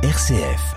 RCF. 0.00 0.76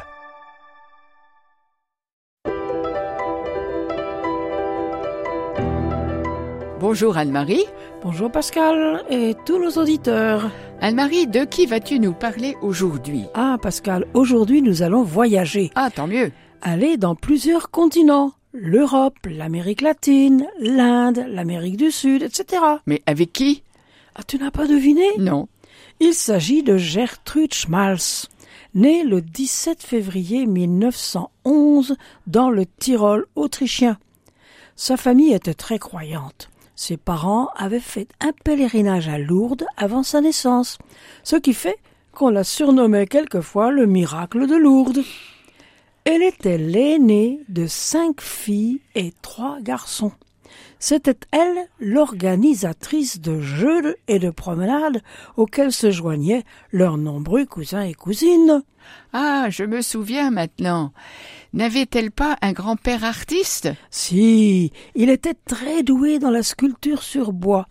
Bonjour 6.79 7.17
Anne-Marie. 7.17 7.63
Bonjour 8.01 8.31
Pascal 8.31 9.03
et 9.11 9.35
tous 9.45 9.59
nos 9.59 9.79
auditeurs. 9.79 10.49
Anne-Marie, 10.79 11.27
de 11.27 11.45
qui 11.45 11.67
vas-tu 11.67 11.99
nous 11.99 12.13
parler 12.13 12.57
aujourd'hui? 12.63 13.25
Ah 13.35 13.59
Pascal, 13.61 14.07
aujourd'hui 14.15 14.63
nous 14.63 14.81
allons 14.81 15.03
voyager. 15.03 15.69
Ah, 15.75 15.91
tant 15.91 16.07
mieux. 16.07 16.31
Aller 16.63 16.97
dans 16.97 17.13
plusieurs 17.13 17.69
continents. 17.69 18.31
L'Europe, 18.53 19.19
l'Amérique 19.29 19.81
latine, 19.81 20.47
l'Inde, 20.59 21.23
l'Amérique 21.27 21.77
du 21.77 21.91
Sud, 21.91 22.23
etc. 22.23 22.63
Mais 22.87 23.03
avec 23.05 23.31
qui? 23.31 23.61
Ah, 24.15 24.23
tu 24.23 24.39
n'as 24.39 24.49
pas 24.49 24.65
deviné? 24.65 25.05
Non. 25.19 25.47
Il 25.99 26.15
s'agit 26.15 26.63
de 26.63 26.77
Gertrude 26.77 27.53
Schmalz, 27.53 28.27
née 28.73 29.03
le 29.03 29.21
17 29.21 29.83
février 29.83 30.45
1911 30.45 31.95
dans 32.27 32.49
le 32.49 32.65
Tyrol 32.65 33.25
autrichien. 33.35 33.97
Sa 34.75 34.97
famille 34.97 35.33
était 35.33 35.53
très 35.53 35.79
croyante. 35.79 36.49
Ses 36.75 36.97
parents 36.97 37.49
avaient 37.55 37.79
fait 37.79 38.07
un 38.19 38.31
pèlerinage 38.43 39.07
à 39.07 39.19
Lourdes 39.19 39.65
avant 39.77 40.03
sa 40.03 40.21
naissance, 40.21 40.79
ce 41.23 41.35
qui 41.35 41.53
fait 41.53 41.77
qu'on 42.13 42.29
la 42.29 42.43
surnommait 42.43 43.07
quelquefois 43.07 43.71
le 43.71 43.85
miracle 43.85 44.47
de 44.47 44.55
Lourdes. 44.55 45.03
Elle 46.03 46.23
était 46.23 46.57
l'aînée 46.57 47.41
de 47.49 47.67
cinq 47.67 48.21
filles 48.21 48.81
et 48.95 49.13
trois 49.21 49.59
garçons. 49.61 50.11
C'était 50.79 51.19
elle 51.31 51.67
l'organisatrice 51.79 53.21
de 53.21 53.39
jeux 53.39 53.95
et 54.07 54.19
de 54.19 54.29
promenades 54.29 55.01
auxquels 55.37 55.71
se 55.71 55.91
joignaient 55.91 56.43
leurs 56.71 56.97
nombreux 56.97 57.45
cousins 57.45 57.83
et 57.83 57.93
cousines. 57.93 58.63
Ah, 59.13 59.47
je 59.49 59.63
me 59.63 59.81
souviens 59.81 60.31
maintenant. 60.31 60.91
N'avait-elle 61.53 62.11
pas 62.11 62.37
un 62.41 62.53
grand-père 62.53 63.03
artiste? 63.03 63.69
Si, 63.89 64.71
il 64.95 65.09
était 65.09 65.35
très 65.45 65.83
doué 65.83 66.17
dans 66.17 66.31
la 66.31 66.43
sculpture 66.43 67.03
sur 67.03 67.33
bois 67.33 67.67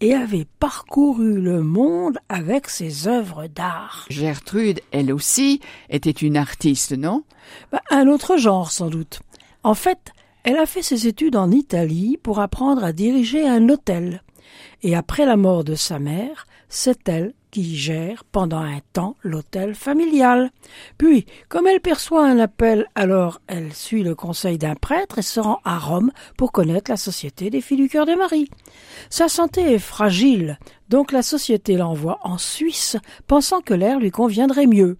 et 0.00 0.14
avait 0.14 0.46
parcouru 0.60 1.40
le 1.40 1.62
monde 1.62 2.18
avec 2.28 2.68
ses 2.68 3.08
œuvres 3.08 3.46
d'art. 3.46 4.06
Gertrude, 4.08 4.80
elle 4.92 5.12
aussi, 5.12 5.60
était 5.90 6.10
une 6.10 6.36
artiste, 6.36 6.92
non? 6.92 7.24
Bah, 7.72 7.82
un 7.90 8.06
autre 8.08 8.36
genre 8.36 8.70
sans 8.70 8.88
doute. 8.88 9.20
En 9.64 9.74
fait, 9.74 10.12
elle 10.44 10.58
a 10.58 10.66
fait 10.66 10.82
ses 10.82 11.06
études 11.06 11.36
en 11.36 11.50
Italie 11.50 12.18
pour 12.22 12.38
apprendre 12.38 12.84
à 12.84 12.92
diriger 12.92 13.48
un 13.48 13.68
hôtel. 13.68 14.22
Et 14.82 14.94
après 14.94 15.24
la 15.24 15.36
mort 15.36 15.64
de 15.64 15.74
sa 15.74 15.98
mère, 15.98 16.46
c'est 16.68 17.08
elle 17.08 17.32
qui 17.50 17.76
gère 17.76 18.24
pendant 18.24 18.58
un 18.58 18.80
temps 18.92 19.16
l'hôtel 19.22 19.74
familial. 19.74 20.50
Puis, 20.98 21.24
comme 21.48 21.66
elle 21.66 21.80
perçoit 21.80 22.26
un 22.26 22.38
appel, 22.38 22.86
alors 22.94 23.40
elle 23.46 23.72
suit 23.72 24.02
le 24.02 24.14
conseil 24.14 24.58
d'un 24.58 24.74
prêtre 24.74 25.18
et 25.18 25.22
se 25.22 25.40
rend 25.40 25.60
à 25.64 25.78
Rome 25.78 26.10
pour 26.36 26.52
connaître 26.52 26.90
la 26.90 26.96
Société 26.96 27.48
des 27.48 27.60
Filles 27.60 27.78
du 27.78 27.88
Cœur 27.88 28.06
de 28.06 28.14
Marie. 28.14 28.50
Sa 29.08 29.28
santé 29.28 29.74
est 29.74 29.78
fragile, 29.78 30.58
donc 30.88 31.12
la 31.12 31.22
Société 31.22 31.76
l'envoie 31.76 32.18
en 32.22 32.38
Suisse, 32.38 32.96
pensant 33.28 33.60
que 33.60 33.72
l'air 33.74 34.00
lui 34.00 34.10
conviendrait 34.10 34.66
mieux. 34.66 34.98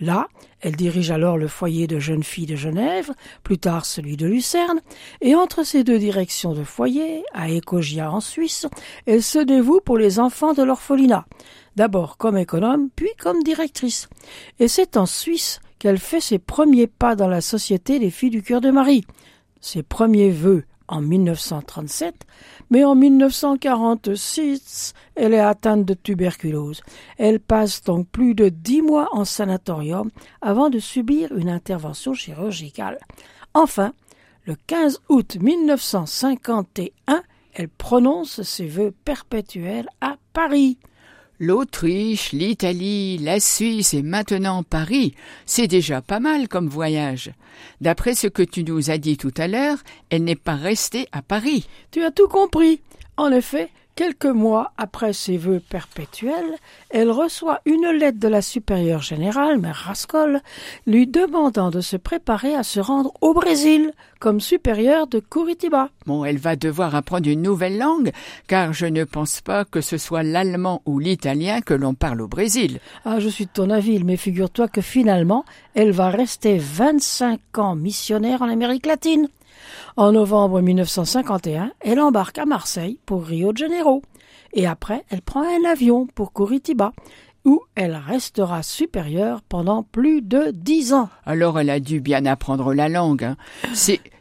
Là, 0.00 0.28
elle 0.60 0.76
dirige 0.76 1.10
alors 1.10 1.36
le 1.36 1.46
foyer 1.46 1.86
de 1.86 1.98
jeunes 1.98 2.22
filles 2.22 2.46
de 2.46 2.56
Genève, 2.56 3.12
plus 3.42 3.58
tard 3.58 3.84
celui 3.84 4.16
de 4.16 4.26
Lucerne, 4.26 4.80
et 5.20 5.34
entre 5.34 5.62
ces 5.62 5.84
deux 5.84 5.98
directions 5.98 6.54
de 6.54 6.64
foyer, 6.64 7.22
à 7.34 7.50
Écogia 7.50 8.10
en 8.10 8.20
Suisse, 8.20 8.66
elle 9.06 9.22
se 9.22 9.38
dévoue 9.38 9.80
pour 9.84 9.98
les 9.98 10.18
enfants 10.18 10.54
de 10.54 10.62
l'orphelinat, 10.62 11.26
d'abord 11.76 12.16
comme 12.16 12.38
économe, 12.38 12.88
puis 12.96 13.10
comme 13.18 13.42
directrice. 13.42 14.08
Et 14.58 14.68
c'est 14.68 14.96
en 14.96 15.06
Suisse 15.06 15.60
qu'elle 15.78 15.98
fait 15.98 16.20
ses 16.20 16.38
premiers 16.38 16.86
pas 16.86 17.14
dans 17.14 17.28
la 17.28 17.42
Société 17.42 17.98
des 17.98 18.10
Filles 18.10 18.30
du 18.30 18.42
Cœur 18.42 18.62
de 18.62 18.70
Marie. 18.70 19.04
Ses 19.60 19.82
premiers 19.82 20.30
vœux 20.30 20.64
en 20.90 21.00
1937, 21.00 22.26
mais 22.68 22.84
en 22.84 22.94
1946, 22.94 24.92
elle 25.14 25.32
est 25.32 25.40
atteinte 25.40 25.86
de 25.86 25.94
tuberculose. 25.94 26.82
Elle 27.16 27.40
passe 27.40 27.82
donc 27.82 28.08
plus 28.08 28.34
de 28.34 28.50
dix 28.50 28.82
mois 28.82 29.08
en 29.12 29.24
sanatorium 29.24 30.10
avant 30.42 30.68
de 30.68 30.78
subir 30.78 31.32
une 31.36 31.48
intervention 31.48 32.12
chirurgicale. 32.12 32.98
Enfin, 33.54 33.92
le 34.44 34.56
15 34.66 35.00
août 35.08 35.36
1951, 35.40 37.22
elle 37.54 37.68
prononce 37.68 38.42
ses 38.42 38.66
vœux 38.66 38.92
perpétuels 39.04 39.88
à 40.00 40.16
Paris. 40.32 40.78
L'Autriche, 41.42 42.32
l'Italie, 42.32 43.16
la 43.16 43.40
Suisse 43.40 43.94
et 43.94 44.02
maintenant 44.02 44.62
Paris, 44.62 45.14
c'est 45.46 45.68
déjà 45.68 46.02
pas 46.02 46.20
mal 46.20 46.48
comme 46.48 46.68
voyage. 46.68 47.30
D'après 47.80 48.14
ce 48.14 48.26
que 48.26 48.42
tu 48.42 48.62
nous 48.62 48.90
as 48.90 48.98
dit 48.98 49.16
tout 49.16 49.32
à 49.38 49.48
l'heure, 49.48 49.78
elle 50.10 50.24
n'est 50.24 50.36
pas 50.36 50.54
restée 50.54 51.08
à 51.12 51.22
Paris. 51.22 51.66
Tu 51.92 52.02
as 52.02 52.10
tout 52.10 52.28
compris. 52.28 52.82
En 53.16 53.32
effet, 53.32 53.70
quelques 54.00 54.24
mois 54.24 54.72
après 54.78 55.12
ses 55.12 55.36
vœux 55.36 55.60
perpétuels, 55.60 56.56
elle 56.88 57.10
reçoit 57.10 57.60
une 57.66 57.86
lettre 57.88 58.18
de 58.18 58.28
la 58.28 58.40
supérieure 58.40 59.02
générale, 59.02 59.58
Mère 59.58 59.76
Rascol, 59.76 60.40
lui 60.86 61.06
demandant 61.06 61.68
de 61.68 61.82
se 61.82 61.98
préparer 61.98 62.54
à 62.54 62.62
se 62.62 62.80
rendre 62.80 63.12
au 63.20 63.34
Brésil 63.34 63.92
comme 64.18 64.40
supérieure 64.40 65.06
de 65.06 65.18
Curitiba. 65.18 65.90
Bon, 66.06 66.24
elle 66.24 66.38
va 66.38 66.56
devoir 66.56 66.94
apprendre 66.94 67.28
une 67.28 67.42
nouvelle 67.42 67.76
langue, 67.76 68.10
car 68.46 68.72
je 68.72 68.86
ne 68.86 69.04
pense 69.04 69.42
pas 69.42 69.66
que 69.66 69.82
ce 69.82 69.98
soit 69.98 70.22
l'allemand 70.22 70.80
ou 70.86 70.98
l'italien 70.98 71.60
que 71.60 71.74
l'on 71.74 71.92
parle 71.92 72.22
au 72.22 72.28
Brésil. 72.28 72.80
Ah, 73.04 73.20
je 73.20 73.28
suis 73.28 73.44
de 73.44 73.50
ton 73.50 73.68
avis, 73.68 74.02
mais 74.02 74.16
figure-toi 74.16 74.68
que 74.68 74.80
finalement, 74.80 75.44
elle 75.74 75.92
va 75.92 76.08
rester 76.08 76.56
25 76.56 77.58
ans 77.58 77.76
missionnaire 77.76 78.40
en 78.40 78.48
Amérique 78.48 78.86
latine. 78.86 79.28
En 79.96 80.12
novembre 80.12 80.60
1951, 80.60 81.72
elle 81.80 82.00
embarque 82.00 82.38
à 82.38 82.46
Marseille 82.46 82.98
pour 83.06 83.24
Rio 83.24 83.52
de 83.52 83.58
Janeiro. 83.58 84.02
Et 84.52 84.66
après, 84.66 85.04
elle 85.10 85.22
prend 85.22 85.42
un 85.42 85.68
avion 85.68 86.06
pour 86.06 86.32
Curitiba, 86.32 86.92
où 87.44 87.62
elle 87.74 87.96
restera 87.96 88.62
supérieure 88.62 89.42
pendant 89.42 89.82
plus 89.82 90.22
de 90.22 90.50
dix 90.52 90.92
ans. 90.92 91.08
Alors 91.24 91.58
elle 91.58 91.70
a 91.70 91.80
dû 91.80 92.00
bien 92.00 92.26
apprendre 92.26 92.74
la 92.74 92.88
langue. 92.88 93.24
Hein. 93.24 93.36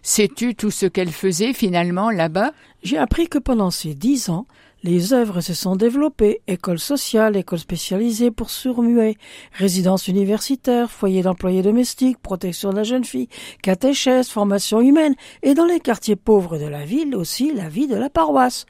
Sais-tu 0.02 0.56
tout 0.56 0.72
ce 0.72 0.86
qu'elle 0.86 1.12
faisait 1.12 1.54
finalement 1.54 2.10
là-bas? 2.10 2.52
J'ai 2.84 2.98
appris 2.98 3.28
que 3.28 3.38
pendant 3.38 3.72
ces 3.72 3.94
dix 3.94 4.30
ans, 4.30 4.46
les 4.82 5.12
œuvres 5.12 5.42
se 5.42 5.54
sont 5.54 5.76
développées, 5.76 6.40
école 6.48 6.80
sociale, 6.80 7.36
école 7.36 7.60
spécialisée 7.60 8.32
pour 8.32 8.50
sourds-muets, 8.50 9.18
résidence 9.52 10.08
universitaire, 10.08 10.90
foyer 10.90 11.22
d'employés 11.22 11.62
domestiques, 11.62 12.18
protection 12.20 12.70
de 12.70 12.78
la 12.78 12.84
jeune 12.84 13.04
fille, 13.04 13.28
catéchèse, 13.62 14.30
formation 14.30 14.80
humaine, 14.80 15.16
et 15.44 15.54
dans 15.54 15.66
les 15.66 15.82
quartiers 15.82 16.16
pauvres 16.16 16.58
de 16.58 16.66
la 16.66 16.86
ville 16.86 17.14
aussi 17.14 17.52
la 17.54 17.68
vie 17.68 17.88
de 17.88 17.98
la 17.98 18.10
paroisse. 18.10 18.66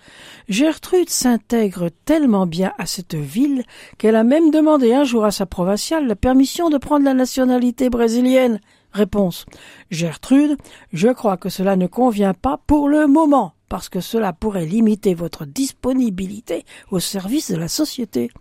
Gertrude 0.48 1.12
s'intègre 1.12 1.90
tellement 2.06 2.48
bien 2.48 2.74
à 2.80 2.88
cette 2.88 3.16
ville 3.16 3.64
qu'elle 4.00 4.16
a 4.16 4.24
même 4.24 4.50
demandé 4.50 4.94
un 4.94 5.04
jour 5.04 5.26
à 5.26 5.32
sa 5.32 5.46
provinciale 5.46 6.08
la 6.08 6.16
permission 6.16 6.72
de 6.72 6.80
prendre 6.80 7.06
la 7.06 7.14
nationalité 7.14 7.92
brésilienne. 7.92 8.60
Réponse. 8.94 9.46
Gertrude, 9.92 10.58
je 10.94 11.10
crois 11.10 11.38
que 11.38 11.50
cela 11.50 11.76
ne 11.76 11.88
convient 11.88 12.34
pas 12.34 12.60
pour 12.66 12.90
le 12.90 13.08
moment 13.08 13.54
parce 13.70 13.88
que 13.88 14.02
cela 14.02 14.34
pourrait 14.34 14.66
limiter 14.66 15.14
votre 15.14 15.46
disponibilité 15.46 16.66
au 16.92 17.00
service 17.00 17.52
de 17.52 17.56
la 17.56 17.68
société. 17.68 18.32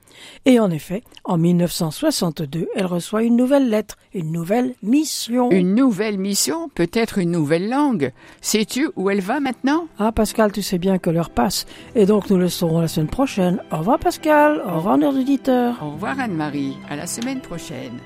Et 0.47 0.59
en 0.59 0.71
effet, 0.71 1.03
en 1.25 1.37
1962, 1.39 2.69
elle 2.75 2.87
reçoit 2.87 3.23
une 3.23 3.37
nouvelle 3.37 3.69
lettre, 3.69 3.97
une 4.15 4.33
nouvelle 4.33 4.75
mission. 4.83 5.51
Une 5.51 5.75
nouvelle 5.75 6.19
mission 6.19 6.71
Peut-être 6.75 7.19
une 7.19 7.31
nouvelle 7.31 7.69
langue 7.69 8.13
Sais-tu 8.41 8.89
où 8.97 9.11
elle 9.11 9.21
va 9.21 9.39
maintenant? 9.39 9.87
Ah 9.99 10.11
Pascal, 10.13 10.51
tu 10.51 10.63
sais 10.63 10.79
bien 10.79 10.99
que 10.99 11.11
l'heure 11.11 11.31
passe, 11.31 11.67
et 11.95 12.07
donc 12.07 12.31
nous 12.31 12.39
le 12.39 12.49
saurons 12.49 12.81
la 12.81 12.89
semaine 12.89 13.09
prochaine. 13.09 13.63
Au 13.71 13.77
revoir 13.77 13.99
Pascal, 13.99 14.63
au 14.67 14.77
revoir 14.77 14.97
nos 14.97 15.11
auditeurs. 15.11 15.77
Au 15.83 15.91
revoir 15.91 16.19
Anne-Marie, 16.19 16.79
à 16.89 16.97
la 16.97 17.07
semaine 17.07 17.41
prochaine. 17.41 17.99